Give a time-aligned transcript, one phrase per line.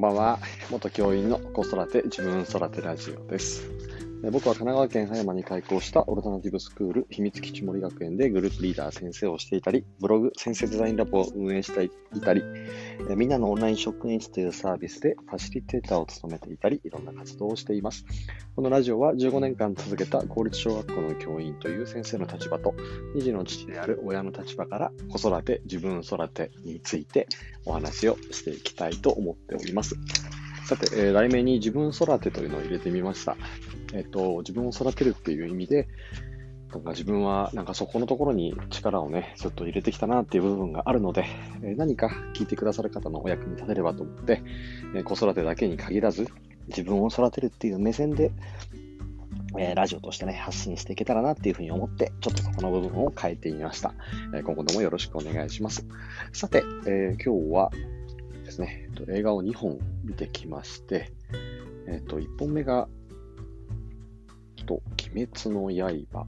[0.00, 0.38] んばんは。
[0.70, 3.79] 元教員の子育て自分育てラジオです。
[4.22, 12.42] 僕は神奈川県葉山に開校したオルタナティブスクール秘密基地森学園でグループリーダー先生をしていたり、ブログ先生デザインラボを運営していたり、
[13.16, 18.04] みんなのオンライン職員室というサービスでファシリテーターを務めていたり、いろんな活動をしています。
[18.54, 22.74] このラジオは15年間続けた公立小学校の教員という先生の立場と、
[23.16, 27.26] 2児の父である親の立場から子育て、自分育てについて
[27.64, 29.96] お話をしていきたいと思っております。
[30.70, 33.36] さて、えー、題名に自分育てというのを入れてみました。
[33.92, 35.88] えっ、と、自分を育てるっていう意味で、
[36.72, 41.26] なんか自分はなんかそこのところに力をね、ずっと入れてきたなっていう部分があるので、
[41.64, 44.44] えー、何か聞いてくださる方のお役に立てればと思って、
[44.94, 46.28] え、子育てだけに限らず、
[46.68, 48.30] 自分を育てるっていう目線で、
[49.58, 53.92] え、ラジオとしてね、発信していけたらなっていうふうに思って、ちょっとそこの部分を変えてみました。
[54.32, 55.84] え今後ともよろしくお願いします。
[56.32, 57.72] さて、え今日は
[58.50, 61.12] ですね、えっと、映画を2本見てきまして、
[61.86, 62.88] えっと、1本目が
[64.70, 66.26] と、鬼滅の刃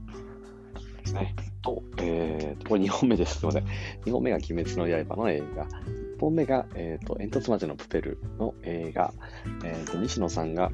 [1.01, 1.35] ですね。
[1.61, 3.39] と、えー、と、これ2本目です。
[3.39, 3.65] すいません。
[4.05, 5.65] 2本目が鬼滅の刃の映画。
[5.65, 9.13] 1本目が、えー、と、煙突町のプペルの映画。
[9.63, 10.71] えー、と、西野さんが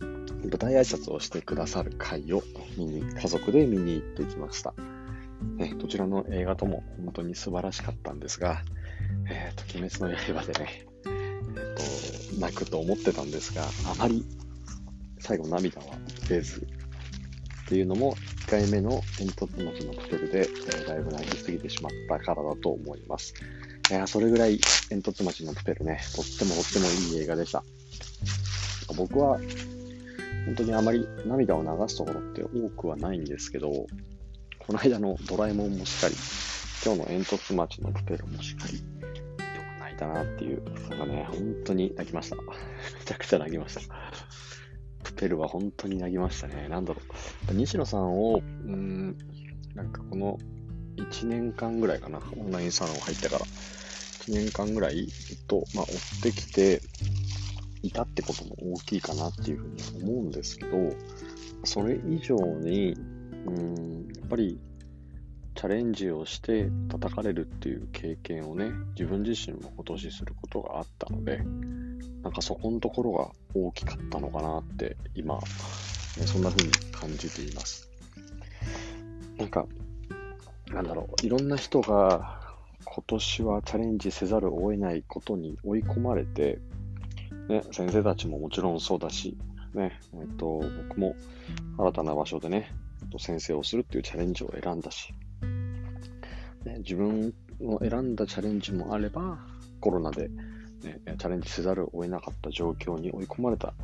[0.00, 2.42] 舞台挨拶をしてくださる回を
[2.78, 4.72] 見に、家族で見に行ってきました。
[5.56, 8.62] ね、どちらの映画とも本当に素晴らしかったんですが、
[9.28, 10.86] えっ、ー、と、鬼滅の刃でね、
[12.40, 14.24] 泣くと思ってたんですが、あまり
[15.18, 15.86] 最後涙は
[16.28, 16.66] 出ず、
[17.70, 23.32] っていうのも、1回目の煙突町のプペルで、えー、だいぶ泣きすぎてしまったからだと思います。
[23.88, 27.62] いやそれぐらい煙突町のプペルね、とってもとってもいい映画でした。
[28.96, 29.38] 僕は、
[30.46, 36.14] 本当にあまり涙を流すところって多くはないんですけど、この間のドラえもんもしっかり、
[36.84, 38.82] 今日の煙突町のプペルもしっかり、
[40.00, 42.36] たなっていう、なんかね、本当に泣きました。
[42.42, 42.42] め
[43.04, 43.80] ちゃくちゃ泣きました。
[45.04, 46.68] プペルは本当になぎましたね。
[46.68, 47.00] なんだろ
[47.50, 47.54] う。
[47.54, 49.16] 西野さんを、うん、
[49.74, 50.38] なんかこの
[50.96, 55.88] 1年間ぐらいかな、オンラインサロン入ってから、1年間ぐらいずっと、まあ、追
[56.18, 56.82] ってきて
[57.82, 59.68] いたってことも大きいかなっていうふう
[59.98, 60.76] に思うんですけど、
[61.64, 62.92] それ以上に、
[63.46, 64.58] うん、やっぱり
[65.60, 71.36] チャレンジをして叩かれるっていう経験をね、自分自身も今年することがあったので、
[72.22, 75.38] なんかそこのところが大きかったのかなって今、
[76.24, 77.90] そんな風に感じています。
[79.36, 79.66] なんか、
[80.68, 82.40] なんだろう、いろんな人が
[82.86, 86.58] 今年はチャレンジせざるを得ないことに追い込まれて、
[87.50, 89.36] ね、先生たちももちろんそうだし、
[89.74, 91.16] ね、えっと、僕も
[91.76, 92.74] 新たな場所でね、
[93.18, 95.12] 先生をするっていうチャレンジを選んだし、
[96.64, 99.38] ね、自分を選んだチャレンジもあれば、
[99.80, 100.28] コロナで
[100.82, 103.74] ね、チャレンジせざるを得なかった状況に追い込まれた、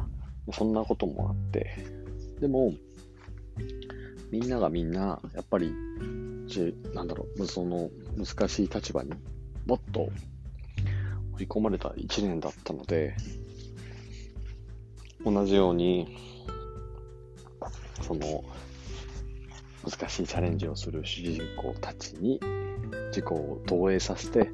[0.53, 1.71] そんなこともあって、
[2.41, 2.73] でも、
[4.31, 5.73] みんながみんな、やっぱり、
[6.47, 9.13] じなんだろう、その難しい立場に
[9.67, 10.09] もっと
[11.39, 13.17] 追い込まれた一年だったので、
[15.25, 16.17] 同じように、
[18.03, 18.45] その、
[19.89, 22.41] 難しいチャレンジをする主人公たちに
[23.09, 24.51] 自己を投影させて、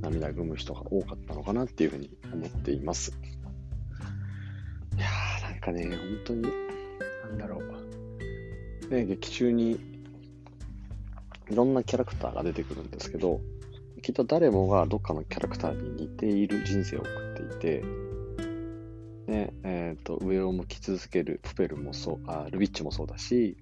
[0.00, 3.12] 涙ぐむ人が多かったのかなっていうふうに思っています。
[4.96, 7.72] いやー、なんかね、本当に、なんだろう。
[8.92, 9.80] ね、劇中に
[11.50, 13.40] いろんなキャラクターが出てくるんですけど、
[14.02, 17.84] きっと誰もがどっかのキャラクターに似ている人生を送っていて、
[19.26, 23.61] ね、えっ、ー、と、上を向き続けるプペルもそう、あ、ルビッチもそうだし、う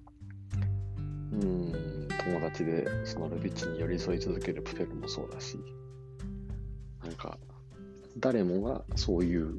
[2.25, 5.57] 友達でそのルビッチに寄り添い続けるプペルもそうだし、
[7.03, 7.37] なんか、
[8.19, 9.53] 誰もがそういう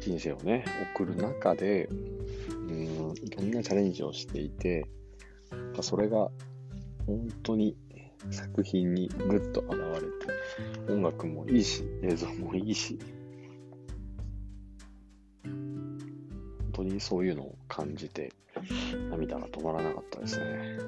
[0.00, 0.64] 人生をね、
[0.94, 4.86] 送る中で、うん、いろんなチャレンジをしていて、
[5.80, 6.30] それが
[7.06, 7.76] 本当に
[8.30, 12.98] 作品にぐっと現れて、音楽もいいし、映像もいいし、
[15.42, 18.32] 本当にそういうのを感じて、
[19.10, 20.78] 涙が止まらなかったですね。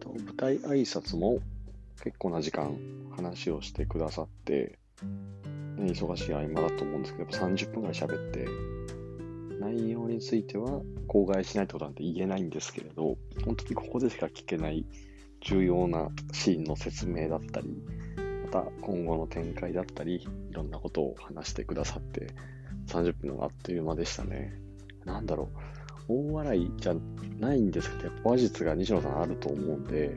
[0.00, 1.38] と舞台挨拶も
[2.02, 2.76] 結構な時間
[3.16, 4.78] 話をしてくださって、
[5.76, 8.46] ね、忙しい合間だと思うんですけど、30分ぐらい喋って、
[9.60, 14.86] 内容については口外しないってことなんて言えないんですけれど、本当にここでしか聞けない
[15.40, 17.76] 重要なシーンの説明だったり、
[18.44, 20.16] また今後の展開だったり、
[20.50, 22.28] いろんなことを話してくださって、
[22.86, 24.54] 30分のあっという間でしたね。
[25.04, 25.77] なんだろう、
[26.08, 26.94] 大笑いじゃ
[27.38, 30.16] ないんですけど、やっぱ話術が西野さんあると思うんで、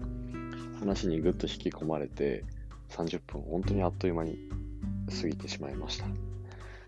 [0.79, 2.45] 話にぐっと引き込まれて、
[2.89, 4.37] 30分、本当にあっという間に
[5.21, 6.05] 過ぎてしまいました。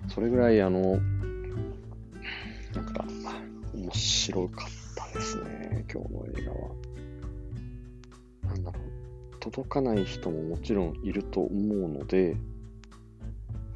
[0.07, 0.99] それぐらい、あの、
[2.73, 3.05] なんか、
[3.73, 6.69] 面白かったですね、今日の映画は。
[8.45, 8.83] なんだろう、
[9.39, 12.37] 届かない人ももちろんいると思うので、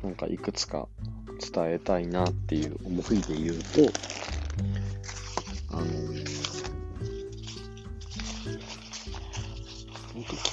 [0.03, 0.87] なんかいくつか
[1.53, 3.93] 伝えたいなっていう思いで言うと、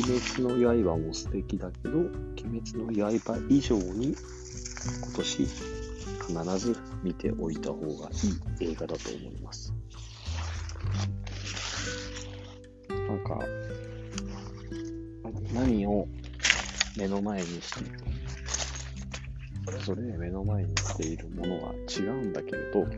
[0.04, 4.14] 滅の刃も素敵だけど、鬼滅の刃以上に
[5.02, 8.10] 今年必ず見ておいた方が
[8.60, 9.72] いい映画だと思います。
[12.88, 13.38] なんか、
[15.52, 16.06] 何を
[16.96, 17.84] 目の前にして
[19.64, 22.90] それぞれ目の前にしているものは違うんだけれど、なん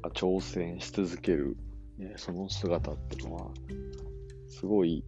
[0.00, 1.56] か挑戦し続ける、
[1.98, 3.50] ね、その姿っていうのは、
[4.58, 5.04] すごい、い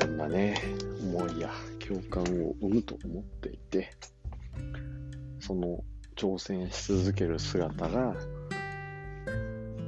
[0.00, 0.56] ろんなね、
[1.02, 1.50] 思いや
[1.86, 3.90] 共感を生むと思っていて、
[5.38, 5.84] その
[6.16, 8.16] 挑戦し続ける姿が、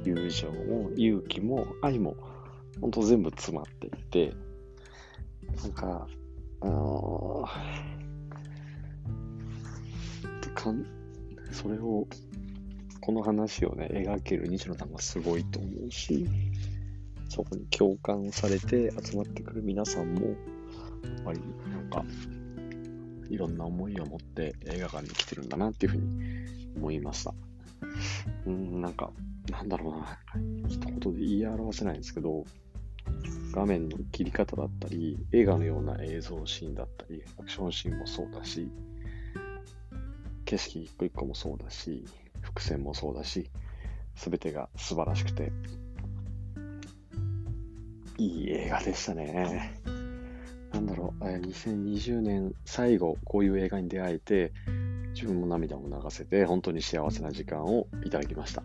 [0.03, 2.15] 友情も勇気も愛も、
[2.79, 4.35] ほんと全部詰まっていて、
[5.63, 6.07] なんか、
[6.61, 7.45] あの
[10.53, 10.85] かん、
[11.51, 12.07] それを、
[13.01, 16.27] この話をね、描ける西野さんがすごいと思うし、
[17.35, 20.35] そこに共感されて集まってくる皆さんも、やっ
[21.25, 22.05] ぱりなんか、
[23.29, 27.33] いろんな思いを持って映画館に来てるんだなっていうふうに思いました。
[28.45, 29.11] うん、なんか、
[29.51, 30.17] なんだろうな、
[30.69, 32.45] 一言で言い表せないんですけど、
[33.51, 38.71] 画面の切り方だったり、映画のような映像シーンだったり、アクションシーンもそうだし、
[40.45, 42.05] 景色一個一個もそうだし、
[42.39, 43.49] 伏線もそうだし、
[44.15, 45.51] すべてが素晴らしくて、
[48.17, 49.73] いい映画でしたね。
[50.73, 54.53] なんだろう、2020年最後、こういう映画に出会えて、
[55.13, 58.63] 自分も涙を流せて、本当に幸せな時間をいただきました。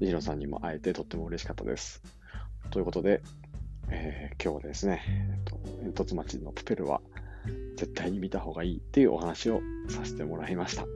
[0.00, 2.02] 西野さんにも会えてとっても嬉しかったです。
[2.70, 3.22] ということで、
[3.88, 7.00] えー、今日はですね、えっと、煙突町のプペルは
[7.76, 10.86] 絶対に見た方がいいっていうお話をさせてもらいました。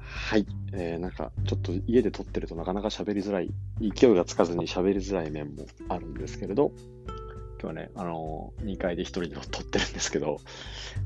[0.00, 0.46] はい。
[0.78, 3.50] えー、なんか、ちょっと家で撮ってるとなかなか喋りづらい、
[3.80, 6.72] 勢いがつかずに喋りづらい面もあるんですけれど、
[7.60, 10.38] 今日はね、あのー、2階で1人で撮ってるんですけど、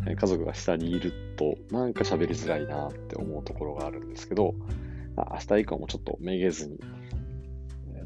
[0.04, 4.54] 家族が下にいると、なんか喋りづらいなって思うところがあるんですけど、
[5.16, 6.78] 明日以降もちょっとめげずに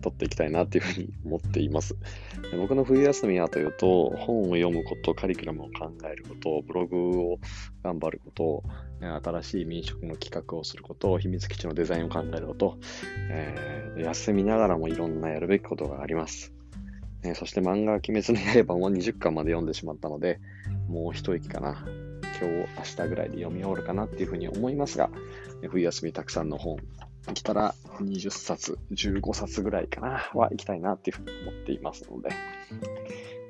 [0.04, 1.96] 取っていきたいなっていうふうに思っています。
[2.58, 7.38] 僕の冬休みはというと、本を読むこと、カリキュラムを考えること、ブログを
[7.82, 8.62] 頑張ること、
[9.00, 12.78] 新しい民宿の企画をすること、秘密基地のデザインを考えること、
[13.30, 16.52] えー、休みながらもいろんなやるべきことがあります。
[17.22, 20.38] え、そして漫画、鬼滅の刃も20巻まで読んでしまったので、
[20.86, 21.82] もう一息かな。
[22.38, 25.08] 今日、明日ぐらいで読み終わるかなっていうふうに思いますが、
[25.70, 26.76] 冬休みたくさんの本
[27.32, 32.30] 来たら20冊、15冊ぐらいかな、は行きたいなっていうふうに思っていますので、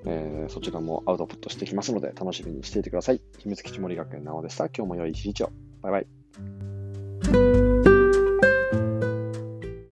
[0.07, 3.21] えー、そちらもアウトプットしていきますので、楽しみにしていてください。
[3.39, 4.67] 秘密基地森学園なおでした。
[4.67, 5.51] 今日も良い一日を。
[5.83, 6.24] バイバイ。